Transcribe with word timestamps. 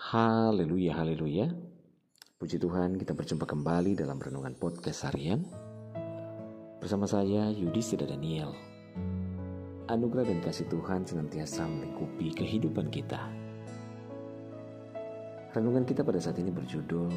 Haleluya, 0.00 0.96
haleluya. 0.96 1.52
Puji 2.40 2.56
Tuhan, 2.56 2.96
kita 2.96 3.12
berjumpa 3.12 3.44
kembali 3.44 4.00
dalam 4.00 4.16
renungan 4.16 4.56
podcast 4.56 5.04
harian. 5.04 5.44
Bersama 6.80 7.04
saya 7.04 7.52
Yudhistira 7.52 8.08
Daniel. 8.08 8.56
Anugerah 9.92 10.24
dan 10.24 10.40
kasih 10.40 10.64
Tuhan 10.72 11.04
senantiasa 11.04 11.68
melingkupi 11.68 12.32
kehidupan 12.32 12.88
kita. 12.88 13.20
Renungan 15.52 15.84
kita 15.84 16.00
pada 16.00 16.16
saat 16.16 16.40
ini 16.40 16.48
berjudul 16.48 17.12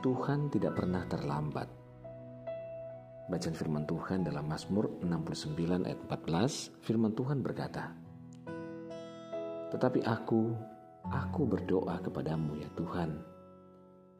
Tuhan 0.00 0.48
tidak 0.48 0.72
pernah 0.72 1.04
terlambat. 1.04 1.68
Bacaan 3.28 3.52
firman 3.52 3.84
Tuhan 3.84 4.24
dalam 4.24 4.48
Mazmur 4.48 4.88
69 5.04 5.84
ayat 5.84 6.00
14, 6.00 6.80
firman 6.80 7.12
Tuhan 7.12 7.44
berkata, 7.44 7.92
Tetapi 9.68 10.00
aku 10.08 10.71
Aku 11.12 11.44
berdoa 11.44 12.00
kepadamu 12.00 12.56
ya 12.56 12.72
Tuhan. 12.72 13.20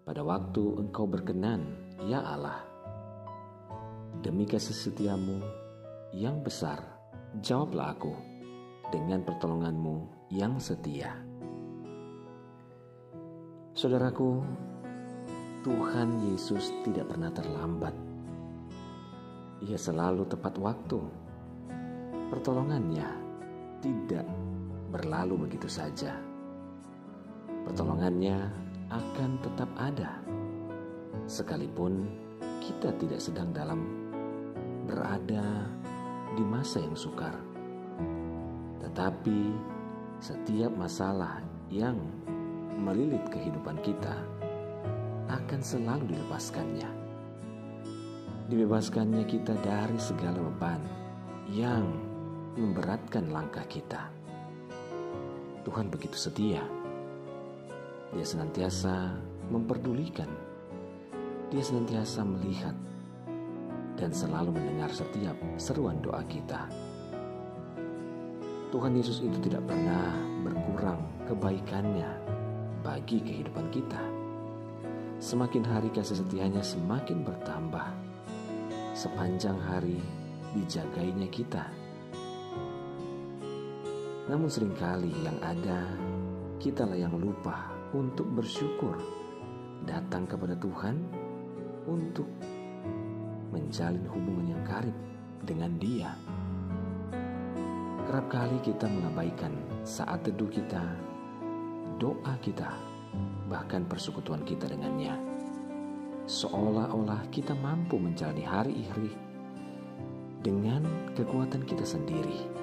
Pada 0.05 0.21
waktu 0.21 0.77
engkau 0.77 1.09
berkenan, 1.09 1.65
ya 2.05 2.21
Allah. 2.21 2.61
Demi 4.21 4.45
kasih 4.45 4.77
setiamu 4.77 5.41
yang 6.13 6.45
besar, 6.45 6.85
jawablah 7.41 7.97
aku 7.97 8.13
dengan 8.93 9.25
pertolonganmu 9.25 10.29
yang 10.37 10.61
setia. 10.61 11.17
Saudaraku, 13.73 14.45
Tuhan 15.65 16.29
Yesus 16.29 16.77
tidak 16.85 17.09
pernah 17.09 17.33
terlambat. 17.33 17.97
Ia 19.65 19.81
selalu 19.81 20.29
tepat 20.29 20.61
waktu. 20.61 21.01
Pertolongannya 22.29 23.09
tidak 23.81 24.29
berlalu 24.93 25.49
begitu 25.49 25.73
saja 25.73 26.32
pertolongannya 27.67 28.51
akan 28.93 29.31
tetap 29.41 29.71
ada, 29.79 30.21
sekalipun 31.25 32.11
kita 32.63 32.95
tidak 33.01 33.21
sedang 33.23 33.51
dalam 33.51 33.81
berada 34.87 35.67
di 36.37 36.45
masa 36.45 36.83
yang 36.83 36.97
sukar. 36.99 37.35
Tetapi 38.83 39.41
setiap 40.23 40.71
masalah 40.75 41.41
yang 41.73 41.97
melilit 42.79 43.23
kehidupan 43.31 43.79
kita 43.81 44.15
akan 45.31 45.61
selalu 45.63 46.13
dilepaskannya. 46.13 46.91
Dibebaskannya 48.53 49.25
kita 49.25 49.57
dari 49.65 49.97
segala 49.97 50.37
beban 50.53 50.83
yang 51.49 51.89
memberatkan 52.59 53.33
langkah 53.33 53.65
kita. 53.65 54.13
Tuhan 55.65 55.89
begitu 55.89 56.19
setia 56.19 56.82
dia 58.13 58.27
senantiasa 58.29 59.17
memperdulikan. 59.49 60.29
Dia 61.49 61.65
senantiasa 61.65 62.25
melihat 62.25 62.77
dan 63.97 64.13
selalu 64.13 64.57
mendengar 64.57 64.93
setiap 64.93 65.37
seruan 65.57 66.01
doa 66.05 66.21
kita. 66.29 66.69
Tuhan 68.73 68.97
Yesus 68.97 69.21
itu 69.21 69.37
tidak 69.49 69.69
pernah 69.69 70.17
berkurang 70.45 71.01
kebaikannya 71.29 72.09
bagi 72.81 73.21
kehidupan 73.21 73.69
kita. 73.69 74.01
Semakin 75.21 75.65
hari 75.65 75.89
kasih 75.93 76.25
setianya 76.25 76.65
semakin 76.65 77.21
bertambah. 77.21 77.85
Sepanjang 78.93 79.57
hari 79.61 80.01
dijagainya 80.57 81.29
kita. 81.33 81.65
Namun 84.29 84.49
sering 84.49 84.73
kali 84.77 85.13
yang 85.21 85.37
ada, 85.45 85.85
kitalah 86.61 86.97
yang 86.97 87.13
lupa 87.17 87.82
untuk 87.93 88.25
bersyukur, 88.33 88.97
datang 89.85 90.25
kepada 90.25 90.57
Tuhan 90.57 90.97
untuk 91.85 92.29
menjalin 93.53 94.09
hubungan 94.09 94.57
yang 94.57 94.63
karib 94.65 94.97
dengan 95.45 95.77
Dia. 95.77 96.11
Kerap 98.09 98.27
kali 98.33 98.59
kita 98.65 98.89
mengabaikan 98.89 99.53
saat 99.85 100.25
teduh 100.25 100.49
kita, 100.49 100.81
doa 102.01 102.35
kita, 102.41 102.73
bahkan 103.53 103.85
persekutuan 103.85 104.41
kita 104.49 104.69
dengannya. 104.73 105.13
Seolah-olah 106.25 107.29
kita 107.29 107.53
mampu 107.53 108.01
menjalani 108.01 108.45
hari-hari 108.47 109.13
dengan 110.41 110.83
kekuatan 111.13 111.63
kita 111.69 111.85
sendiri 111.85 112.63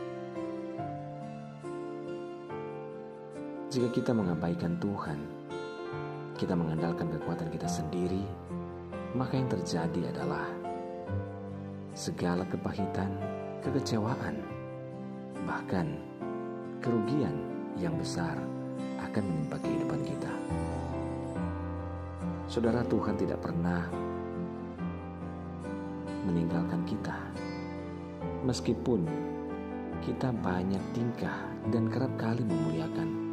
Jika 3.69 3.85
kita 3.93 4.17
mengabaikan 4.17 4.81
Tuhan, 4.81 5.21
kita 6.33 6.57
mengandalkan 6.57 7.05
kekuatan 7.05 7.53
kita 7.53 7.69
sendiri, 7.69 8.25
maka 9.13 9.37
yang 9.37 9.45
terjadi 9.45 10.09
adalah 10.09 10.49
segala 11.93 12.49
kepahitan, 12.49 13.13
kekecewaan, 13.61 14.41
bahkan 15.45 16.01
kerugian 16.81 17.37
yang 17.77 17.93
besar 17.93 18.41
akan 19.05 19.21
menimpa 19.21 19.61
kehidupan 19.61 20.01
kita. 20.01 20.33
Saudara 22.49 22.81
Tuhan 22.89 23.21
tidak 23.21 23.37
pernah 23.37 23.85
meninggalkan 26.25 26.81
kita. 26.89 27.21
Meskipun 28.49 29.05
kita 30.01 30.33
banyak 30.41 30.81
tingkah 30.97 31.37
dan 31.69 31.85
kerap 31.85 32.09
kali 32.17 32.41
memuliakan 32.41 33.28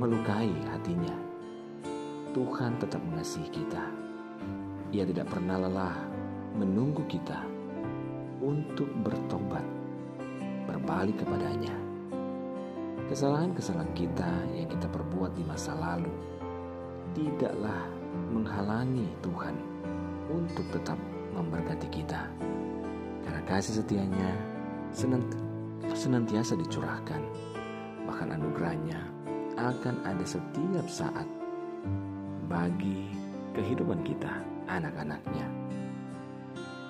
melukai 0.00 0.48
hatinya. 0.72 1.12
Tuhan 2.32 2.80
tetap 2.80 3.04
mengasihi 3.04 3.52
kita. 3.52 3.84
Ia 4.96 5.04
tidak 5.04 5.28
pernah 5.28 5.60
lelah 5.60 5.92
menunggu 6.56 7.04
kita 7.04 7.44
untuk 8.40 8.88
bertobat, 9.04 9.62
berbalik 10.64 11.20
kepadanya. 11.20 11.76
Kesalahan-kesalahan 13.12 13.92
kita 13.92 14.30
yang 14.56 14.72
kita 14.72 14.88
perbuat 14.88 15.36
di 15.36 15.44
masa 15.44 15.76
lalu 15.76 16.08
tidaklah 17.12 17.84
menghalangi 18.32 19.04
Tuhan 19.20 19.52
untuk 20.32 20.64
tetap 20.72 20.96
memberkati 21.36 21.92
kita. 21.92 22.24
Karena 23.20 23.42
kasih 23.44 23.84
setianya 23.84 24.32
senantiasa 25.92 26.56
dicurahkan, 26.56 27.20
bahkan 28.08 28.32
anugerahnya 28.32 29.19
akan 29.60 30.00
ada 30.08 30.24
setiap 30.24 30.86
saat 30.88 31.28
bagi 32.48 33.12
kehidupan 33.52 34.00
kita, 34.02 34.40
anak-anaknya. 34.66 35.46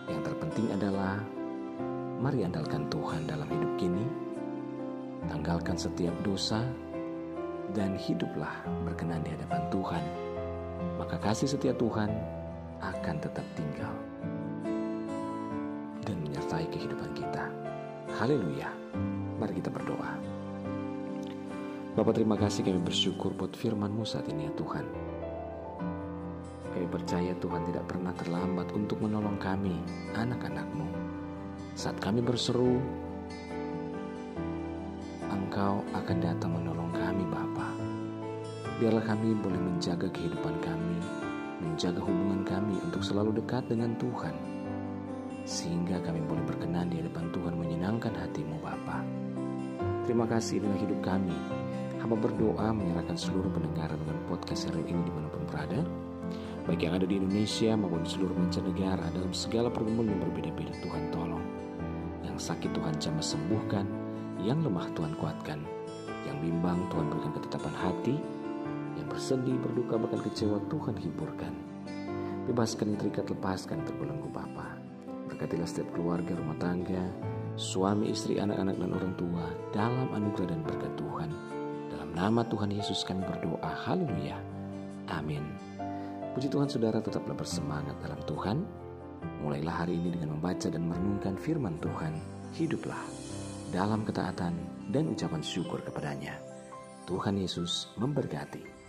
Yang 0.07 0.21
terpenting 0.31 0.69
adalah 0.71 1.19
mari 2.23 2.47
andalkan 2.47 2.87
Tuhan 2.87 3.27
dalam 3.27 3.49
hidup 3.51 3.73
kini, 3.75 4.07
tanggalkan 5.27 5.75
setiap 5.75 6.15
dosa, 6.23 6.63
dan 7.75 7.95
hiduplah 7.99 8.63
berkenan 8.87 9.23
di 9.27 9.35
hadapan 9.35 9.63
Tuhan. 9.71 10.05
Maka 10.97 11.17
kasih 11.21 11.49
setia 11.51 11.75
Tuhan 11.77 12.11
akan 12.81 13.17
tetap 13.21 13.45
tinggal 13.53 13.95
dan 16.05 16.17
menyertai 16.25 16.67
kehidupan 16.73 17.13
kita. 17.13 17.45
Haleluya. 18.17 18.73
Mari 19.39 19.61
kita 19.61 19.71
berdoa. 19.73 20.30
Bapak 21.91 22.15
terima 22.15 22.39
kasih 22.39 22.63
kami 22.63 22.79
bersyukur 22.87 23.35
buat 23.35 23.51
firman-Mu 23.59 24.07
saat 24.07 24.31
ini 24.31 24.47
ya 24.47 24.53
Tuhan. 24.55 24.87
Kami 26.71 26.87
percaya 26.87 27.35
Tuhan 27.35 27.67
tidak 27.67 27.91
pernah 27.91 28.15
terlambat 28.15 28.71
untuk 28.71 29.03
menolong 29.03 29.35
kami, 29.43 29.75
anak-anak-Mu. 30.15 30.87
Saat 31.75 31.99
kami 31.99 32.23
berseru, 32.23 32.79
Engkau 35.35 35.83
akan 35.91 36.17
datang 36.23 36.55
menolong 36.63 36.95
kami 36.95 37.27
Bapa. 37.27 37.75
Biarlah 38.79 39.03
kami 39.11 39.35
boleh 39.35 39.59
menjaga 39.59 40.07
kehidupan 40.15 40.63
kami, 40.63 40.99
menjaga 41.59 42.07
hubungan 42.07 42.47
kami 42.47 42.79
untuk 42.87 43.03
selalu 43.03 43.43
dekat 43.43 43.67
dengan 43.67 43.99
Tuhan. 43.99 44.39
Sehingga 45.43 45.99
kami 46.07 46.23
boleh 46.23 46.47
berkenan 46.47 46.87
di 46.87 47.03
hadapan 47.03 47.35
Tuhan 47.35 47.59
menyenangkan 47.59 48.15
hatimu 48.15 48.63
Bapa. 48.63 49.03
Terima 50.07 50.31
kasih 50.31 50.63
inilah 50.63 50.79
hidup 50.87 51.03
kami 51.03 51.35
Hamba 52.01 52.17
berdoa 52.17 52.73
menyerahkan 52.73 53.13
seluruh 53.13 53.53
pendengar 53.53 53.93
dengan 53.93 54.17
podcast 54.25 54.65
serial 54.65 54.89
ini 54.89 55.05
di 55.05 55.13
mana 55.13 55.29
pun 55.29 55.45
berada, 55.45 55.85
baik 56.65 56.81
yang 56.81 56.97
ada 56.97 57.05
di 57.05 57.21
Indonesia 57.21 57.77
maupun 57.77 58.01
di 58.01 58.11
seluruh 58.17 58.37
mancanegara 58.41 59.05
dalam 59.13 59.33
segala 59.37 59.69
pergumulan 59.69 60.17
yang 60.17 60.25
berbeda-beda. 60.25 60.73
Tuhan 60.81 61.13
tolong, 61.13 61.45
yang 62.25 62.41
sakit 62.41 62.73
Tuhan 62.73 62.97
jamah 62.97 63.21
sembuhkan, 63.21 63.85
yang 64.41 64.65
lemah 64.65 64.89
Tuhan 64.97 65.13
kuatkan, 65.21 65.61
yang 66.25 66.41
bimbang 66.41 66.89
Tuhan 66.89 67.05
berikan 67.13 67.33
ketetapan 67.37 67.75
hati, 67.77 68.17
yang 68.97 69.07
bersedih, 69.13 69.61
berduka, 69.61 70.01
bahkan 70.01 70.25
kecewa 70.25 70.57
Tuhan 70.73 70.97
hiburkan. 70.97 71.53
Bebaskan 72.49 72.97
yang 72.97 72.99
terikat, 73.05 73.29
lepaskan 73.29 73.85
terbelenggu 73.85 74.33
Bapa. 74.33 74.81
Berkatilah 75.29 75.69
setiap 75.69 75.93
keluarga, 75.93 76.33
rumah 76.33 76.57
tangga, 76.57 77.13
suami, 77.61 78.09
istri, 78.09 78.41
anak-anak, 78.41 78.81
dan 78.81 78.91
orang 78.97 79.13
tua 79.21 79.45
dalam 79.77 80.09
anugerah 80.17 80.57
dan 80.57 80.65
berkat 80.65 80.93
Tuhan 80.97 81.60
nama 82.15 82.43
Tuhan 82.47 82.71
Yesus 82.75 83.03
kami 83.07 83.23
berdoa. 83.25 83.73
Haleluya. 83.87 84.39
Amin. 85.11 85.43
Puji 86.35 86.47
Tuhan 86.47 86.71
saudara 86.71 87.03
tetaplah 87.03 87.35
bersemangat 87.35 87.99
dalam 88.03 88.21
Tuhan. 88.27 88.59
Mulailah 89.43 89.85
hari 89.85 89.99
ini 89.99 90.15
dengan 90.15 90.39
membaca 90.39 90.71
dan 90.71 90.87
merenungkan 90.87 91.35
firman 91.37 91.77
Tuhan. 91.83 92.15
Hiduplah 92.55 93.03
dalam 93.71 94.03
ketaatan 94.03 94.55
dan 94.91 95.11
ucapan 95.11 95.43
syukur 95.43 95.83
kepadanya. 95.83 96.39
Tuhan 97.07 97.39
Yesus 97.39 97.91
memberkati. 97.99 98.80